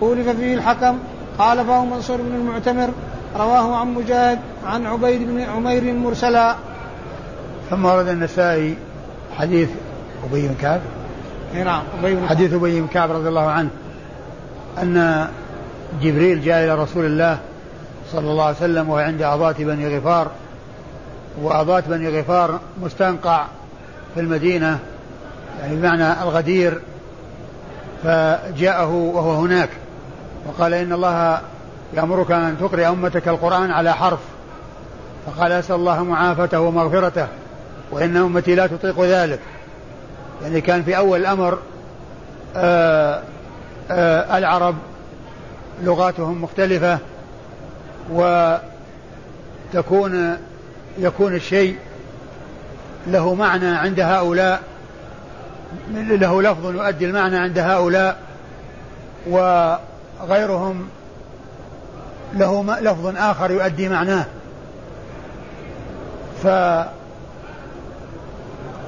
[0.00, 0.98] قولف فيه الحكم.
[1.38, 2.88] قال فهو منصور بن المعتمر
[3.36, 6.56] رواه عن مجاهد عن عبيد بن عمير مرسلا.
[7.70, 8.76] ثم ورد النسائي
[9.38, 9.68] حديث
[10.30, 10.80] أبي بن كعب.
[11.54, 13.68] نعم أبي بن حديث أبي بن كعب رضي الله عنه
[14.82, 15.26] أن
[16.02, 17.38] جبريل جاء إلى رسول الله
[18.12, 20.30] صلى الله عليه وسلم وهو عند أضات بني غفار
[21.42, 23.44] وأضات بني غفار مستنقع
[24.14, 24.78] في المدينة
[25.60, 26.80] يعني بمعنى الغدير
[28.02, 29.68] فجاءه وهو هناك
[30.46, 31.40] وقال إن الله
[31.94, 34.18] يأمرك أن تقرأ أمتك القرآن على حرف
[35.26, 37.26] فقال أسأل الله معافته ومغفرته
[37.90, 39.40] وإن أمتي لا تطيق ذلك.
[40.42, 41.58] يعني كان في أول الأمر
[42.56, 43.22] آآ
[43.90, 44.74] آآ العرب
[45.82, 46.98] لغاتهم مختلفة
[49.72, 50.36] وتكون
[50.98, 51.76] يكون الشيء
[53.06, 54.60] له معنى عند هؤلاء.
[55.94, 58.16] له لفظ يؤدي المعنى عند هؤلاء
[59.26, 60.88] وغيرهم
[62.34, 64.24] له لفظ آخر يؤدي معناه.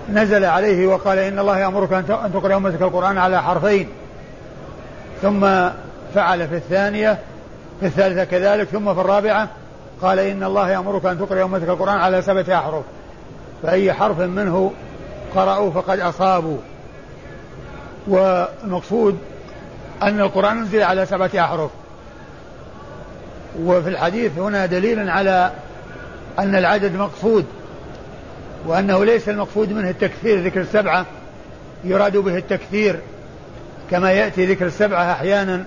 [0.08, 3.88] فنزل عليه وقال إن الله يأمرك أن تقرأ أمتك القرآن على حرفين.
[5.22, 5.40] ثم
[6.14, 7.18] فعل في الثانية
[7.80, 9.48] في الثالثة كذلك ثم في الرابعة
[10.02, 12.84] قال إن الله يأمرك أن تقرأ أمتك القرآن على سبعة أحرف.
[13.62, 14.72] فأي حرف منه
[15.34, 16.58] قرأوا فقد أصابوا.
[18.06, 19.18] والمقصود
[20.02, 21.70] أن القرآن نزل على سبعة أحرف.
[23.62, 25.52] وفي الحديث هنا دليل على
[26.38, 27.44] أن العدد مقصود
[28.66, 31.06] وأنه ليس المقصود منه التكثير ذكر السبعة
[31.84, 33.00] يراد به التكثير
[33.90, 35.64] كما يأتي ذكر السبعة أحيانا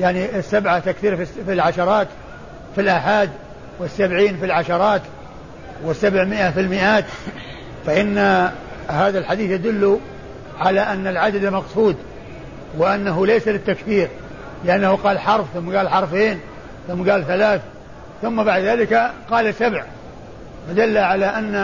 [0.00, 2.08] يعني السبعة تكثير في العشرات
[2.74, 3.30] في الآحاد
[3.78, 5.02] والسبعين في العشرات
[5.84, 7.04] والسبعمائة في المئات.
[7.86, 8.50] فإن
[8.88, 9.98] هذا الحديث يدل
[10.60, 11.96] على أن العدد مقصود
[12.78, 14.08] وأنه ليس للتكثير
[14.64, 16.40] لأنه قال حرف ثم قال حرفين
[16.88, 17.60] ثم قال ثلاث
[18.22, 19.84] ثم بعد ذلك قال سبع.
[20.68, 21.54] فدل على أن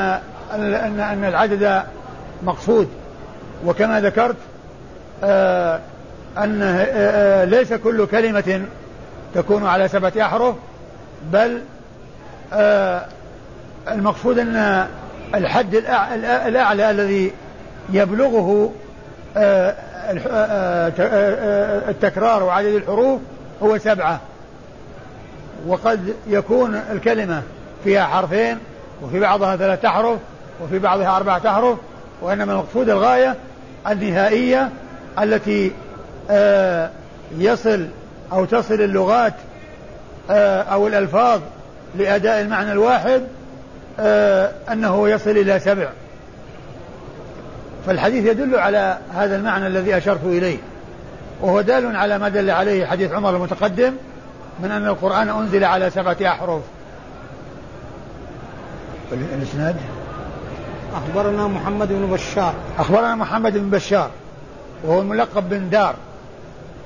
[0.54, 1.83] أن أن العدد
[2.42, 2.88] مقصود.
[3.66, 4.37] وكما ذكرت
[5.24, 5.80] آه
[6.38, 8.62] أن آه, آه، ليس كل كلمة
[9.35, 10.54] تكون على سبعة أحرف
[11.33, 11.61] بل
[13.88, 14.87] المقصود أن
[15.35, 15.75] الحد
[16.47, 17.33] الأعلى الذي
[17.93, 18.73] يبلغه
[19.37, 19.75] آه،
[20.29, 23.21] آه، آه، التكرار وعدد الحروف
[23.62, 24.21] هو سبعة.
[25.66, 27.43] وقد يكون الكلمة
[27.85, 28.59] فيها حرفين
[29.03, 30.19] وفي بعضها ثلاثة أحرف
[30.62, 31.79] وفي بعضها أربعة أحرف
[32.23, 33.37] وإنما المقصود الغاية
[33.88, 34.71] النهائية
[35.19, 35.73] التي
[37.38, 37.87] يصل
[38.33, 39.35] أو تصل اللغات
[40.71, 41.40] أو الألفاظ
[41.95, 43.23] لأداء المعنى الواحد
[44.72, 45.88] أنه يصل إلى سبع.
[47.87, 50.59] فالحديث يدل على هذا المعنى الذي أشرت إليه.
[51.40, 53.92] وهو دال على ما دل عليه حديث عمر المتقدم
[54.62, 56.62] من أن القرآن أنزل على سبعة أحرف.
[59.12, 59.76] الإسناد
[60.95, 62.55] أخبرنا محمد بن بشار.
[62.78, 64.11] أخبرنا محمد بن بشار.
[64.84, 65.95] وهو الملقب بن دار.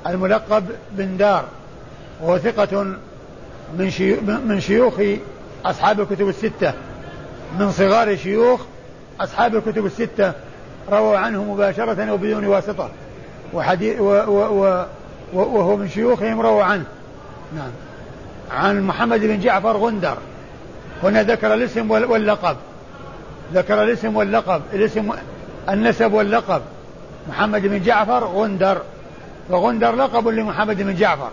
[0.07, 1.45] الملقب بن دار.
[2.23, 2.97] وهو ثقة
[3.79, 4.95] من شيوخ من شيوخ
[5.65, 6.73] أصحاب الكتب الستة.
[7.59, 8.61] من صغار شيوخ
[9.21, 10.33] أصحاب الكتب الستة
[10.93, 12.91] رووا عنه مباشرة وبدون واسطة.
[13.53, 14.85] وحديث و و
[15.33, 16.85] و وهو من شيوخهم رووا عنه.
[17.57, 17.71] نعم.
[18.51, 20.17] عن محمد بن جعفر غندر.
[21.03, 22.57] هنا ذكر الاسم واللقب.
[23.55, 24.63] ذكر الاسم واللقب.
[24.73, 25.13] الاسم
[25.69, 26.63] النسب واللقب.
[27.29, 28.83] محمد بن جعفر غندر.
[29.51, 31.31] وغندر لقب لمحمد بن جعفر.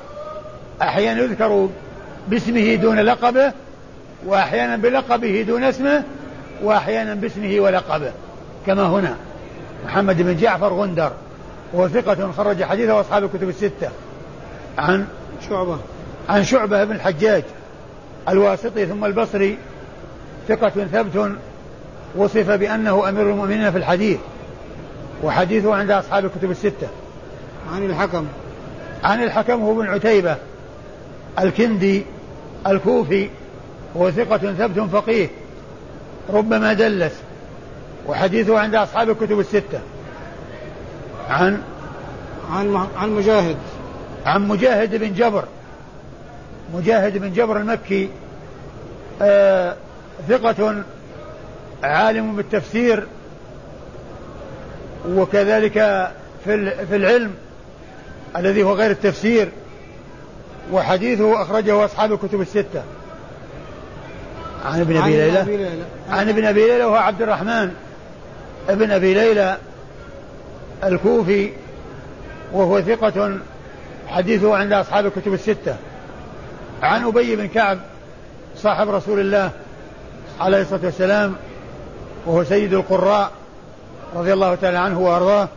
[0.81, 1.69] أحيانا يذكر
[2.27, 3.53] باسمه دون لقبه
[4.25, 6.03] وأحيانا بلقبه دون اسمه
[6.63, 8.11] وأحيانا باسمه ولقبه
[8.65, 9.15] كما هنا.
[9.85, 11.11] محمد بن جعفر غندر
[11.73, 13.89] وهو ثقة خرج حديثه أصحاب الكتب الستة.
[14.77, 15.07] عن
[15.49, 15.77] شعبة.
[16.29, 17.43] عن شعبة بن الحجاج
[18.29, 19.57] الواسطي ثم البصري
[20.47, 21.31] ثقة ثبت
[22.15, 24.19] وصف بأنه أمير المؤمنين في الحديث
[25.23, 26.87] وحديثه عند أصحاب الكتب الستة.
[27.73, 28.25] عن الحكم.
[29.03, 30.35] عن الحكم هو بن عتيبة
[31.39, 32.05] الكندي
[32.67, 33.29] الكوفي
[33.95, 35.27] وهو ثقة ثبت فقيه
[36.29, 37.13] ربما دلس
[38.07, 39.79] وحديثه عند أصحاب الكتب الستة.
[41.29, 41.61] عن؟
[42.51, 43.57] عن عن مجاهد.
[44.25, 45.43] عن مجاهد بن جبر.
[46.73, 48.09] مجاهد بن جبر المكي
[49.21, 49.75] آه
[50.29, 50.83] ثقة
[51.83, 53.07] عالم بالتفسير
[55.09, 55.73] وكذلك
[56.45, 57.33] في في العلم
[58.37, 59.49] الذي هو غير التفسير
[60.71, 62.83] وحديثه أخرجه أصحاب الكتب الستة.
[64.65, 65.85] عن ابن أبي ليلى.
[66.09, 66.83] عن ابن أبي ليلى.
[66.83, 67.71] وهو عبد الرحمن
[68.69, 69.57] ابن أبي ليلى
[70.83, 71.51] الكوفي
[72.53, 73.37] وهو ثقة
[74.07, 75.75] حديثه عند أصحاب الكتب الستة.
[76.81, 77.77] عن أبي بن كعب
[78.57, 79.51] صاحب رسول الله
[80.39, 81.35] عليه الصلاة والسلام
[82.25, 83.31] وهو سيد القراء
[84.15, 85.47] رضي الله تعالى عنه وأرضاه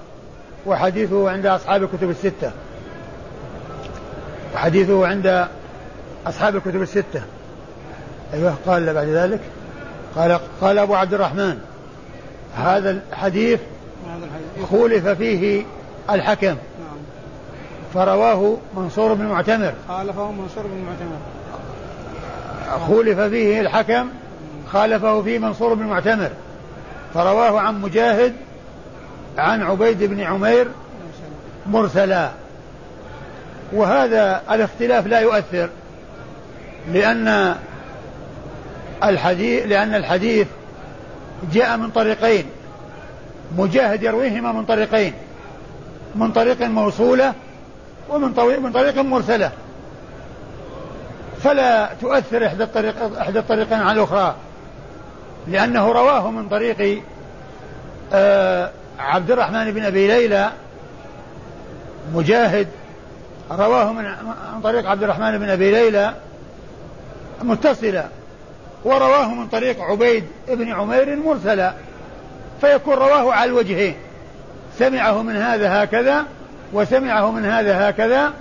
[0.67, 2.51] وحديثه عند أصحاب الكتب الستة.
[4.55, 5.47] وحديثه عند
[6.27, 7.23] أصحاب الكتب الستة.
[8.33, 9.41] أيوه قال بعد ذلك
[10.17, 11.59] قال قال أبو عبد الرحمن
[12.57, 13.61] هذا الحديث
[14.71, 15.65] خولف فيه
[16.11, 16.47] الحكم.
[16.47, 16.57] نعم.
[17.95, 19.73] فرواه منصور بن معتمر.
[19.89, 21.19] خالفه منصور بن معتمر.
[22.87, 24.09] خولف فيه الحكم
[24.73, 26.31] خالفه فيه منصور بن معتمر.
[27.15, 28.33] فرواه عن مجاهد
[29.39, 30.69] عن عبيد بن عمير
[31.67, 32.31] مرسلا.
[33.73, 35.69] وهذا الاختلاف لا يؤثر
[36.93, 37.55] لأن
[39.09, 40.47] الحديث لأن الحديث
[41.53, 42.47] جاء من طريقين.
[43.59, 45.13] مجاهد يرويهما من طريقين
[46.15, 47.33] من طريق موصولة
[48.09, 48.29] ومن
[48.63, 49.51] من طريق مرسلة.
[51.43, 54.35] فلا تؤثر إحدى الطريق إحدى الطريقين على الأخرى
[55.49, 57.03] لأنه رواه من طريق
[58.13, 60.51] آه عبد الرحمن بن أبي ليلى
[62.15, 62.69] مجاهد
[63.51, 64.07] رواه من
[64.55, 66.15] عن طريق عبد الرحمن بن أبي ليلى
[67.43, 68.09] متصلة.
[68.85, 71.73] ورواه من طريق عبيد بن عمير مرسلا
[72.61, 73.95] فيكون رواه على الوجهين.
[74.79, 76.25] سمعه من هذا هكذا
[76.73, 78.33] وسمعه من هذا هكذا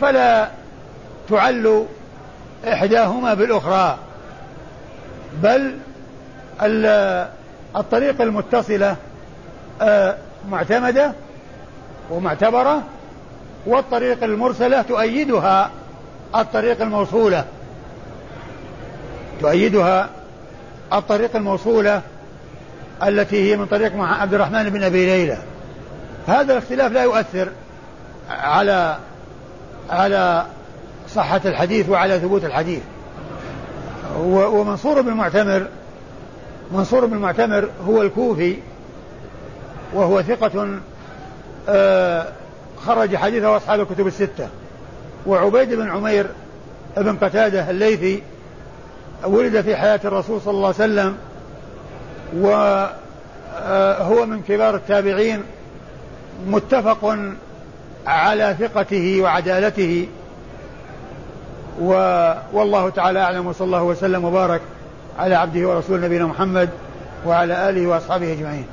[0.00, 0.48] فلا
[1.28, 1.86] تعل
[2.68, 3.98] إحداهما بالأخرى.
[5.42, 5.76] بل
[7.76, 8.96] الطريق المتصلة
[9.82, 10.16] آه،
[10.50, 11.12] معتمدة
[12.10, 12.82] ومعتبرة
[13.66, 15.70] والطريق المرسلة تؤيدها
[16.36, 17.44] الطريق الموصولة.
[19.40, 20.08] تؤيدها
[20.92, 22.02] الطريق الموصولة
[23.02, 25.38] التي هي من طريق عبد الرحمن بن أبي ليلى.
[26.26, 27.48] هذا الاختلاف لا يؤثر
[28.30, 28.96] على
[29.90, 30.46] على
[31.14, 32.82] صحة الحديث وعلى ثبوت الحديث.
[34.20, 35.66] ومنصور بن المعتمر
[36.72, 38.56] منصور بن المعتمر هو الكوفي
[39.94, 40.78] وهو ثقة
[41.68, 42.26] آه،
[42.86, 44.48] خرج حديثه أصحاب الكتب الستة.
[45.26, 46.26] وعبيد بن عمير
[46.96, 48.22] بن قتادة الليثي
[49.24, 51.16] ولد في حياة الرسول صلى الله عليه وسلم
[52.36, 55.42] وهو من كبار التابعين
[56.46, 57.18] متفق
[58.06, 60.08] على ثقته وعدالته
[62.52, 64.60] والله تعالى أعلم وصلى الله وسلم وبارك
[65.18, 66.68] على عبده ورسوله نبينا محمد
[67.26, 68.66] وعلى آله وأصحابه أجمعين.